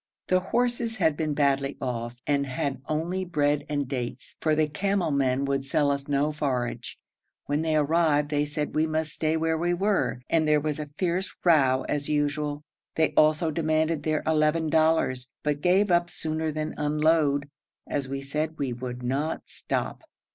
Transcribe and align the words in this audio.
The 0.29 0.39
horses 0.39 0.97
had 0.97 1.15
been 1.15 1.35
badly 1.35 1.77
off 1.79 2.15
and 2.25 2.47
had 2.47 2.81
only 2.87 3.23
bread 3.23 3.67
and 3.69 3.87
dates, 3.87 4.35
for 4.41 4.55
the 4.55 4.67
camel 4.67 5.11
men 5.11 5.45
would 5.45 5.63
sell 5.63 5.91
us 5.91 6.07
no 6.07 6.31
forage. 6.31 6.97
When 7.45 7.61
they 7.61 7.75
arrived 7.75 8.31
they 8.31 8.43
said 8.45 8.73
we 8.73 8.87
must 8.87 9.11
stay 9.13 9.37
where 9.37 9.59
we 9.59 9.75
were, 9.75 10.19
and 10.27 10.47
there 10.47 10.59
was 10.59 10.79
a 10.79 10.89
fierce 10.97 11.35
row 11.45 11.83
as 11.87 12.09
usual. 12.09 12.63
They 12.95 13.11
also 13.13 13.51
demanded 13.51 14.01
their 14.01 14.23
eleven 14.25 14.71
dollars, 14.71 15.31
but 15.43 15.61
gave 15.61 15.91
up 15.91 16.09
sooner 16.09 16.51
than 16.51 16.73
unload, 16.77 17.47
as 17.85 18.07
we 18.09 18.23
said 18.23 18.57
we 18.57 18.73
would 18.73 19.03
not 19.03 19.43
stop. 19.45 20.01